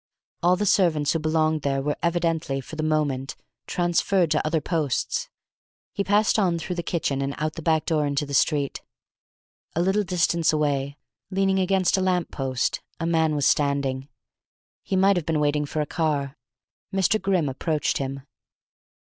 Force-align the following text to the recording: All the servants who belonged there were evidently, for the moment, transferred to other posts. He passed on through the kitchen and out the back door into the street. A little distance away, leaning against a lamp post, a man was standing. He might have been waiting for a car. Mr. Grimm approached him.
All 0.41 0.55
the 0.55 0.65
servants 0.65 1.13
who 1.13 1.19
belonged 1.19 1.61
there 1.61 1.79
were 1.83 1.95
evidently, 2.01 2.59
for 2.59 2.75
the 2.75 2.81
moment, 2.81 3.35
transferred 3.67 4.31
to 4.31 4.43
other 4.43 4.59
posts. 4.59 5.29
He 5.93 6.03
passed 6.03 6.39
on 6.39 6.57
through 6.57 6.77
the 6.77 6.81
kitchen 6.81 7.21
and 7.21 7.35
out 7.37 7.53
the 7.53 7.61
back 7.61 7.85
door 7.85 8.07
into 8.07 8.25
the 8.25 8.33
street. 8.33 8.81
A 9.75 9.79
little 9.83 10.01
distance 10.01 10.51
away, 10.51 10.97
leaning 11.29 11.59
against 11.59 11.97
a 11.97 12.01
lamp 12.01 12.31
post, 12.31 12.81
a 12.99 13.05
man 13.05 13.35
was 13.35 13.45
standing. 13.45 14.07
He 14.81 14.95
might 14.95 15.17
have 15.17 15.25
been 15.27 15.39
waiting 15.39 15.67
for 15.67 15.81
a 15.81 15.85
car. 15.85 16.35
Mr. 16.91 17.21
Grimm 17.21 17.47
approached 17.47 17.99
him. 17.99 18.23